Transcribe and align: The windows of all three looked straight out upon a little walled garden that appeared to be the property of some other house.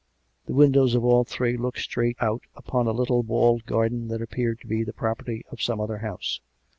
The 0.47 0.53
windows 0.55 0.95
of 0.95 1.05
all 1.05 1.23
three 1.23 1.55
looked 1.57 1.77
straight 1.77 2.17
out 2.19 2.41
upon 2.55 2.87
a 2.87 2.91
little 2.91 3.21
walled 3.21 3.67
garden 3.67 4.07
that 4.07 4.19
appeared 4.19 4.59
to 4.61 4.67
be 4.67 4.83
the 4.83 4.93
property 4.93 5.45
of 5.51 5.61
some 5.61 5.79
other 5.79 5.99
house. 5.99 6.39